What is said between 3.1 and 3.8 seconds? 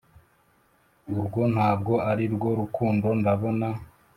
ndabona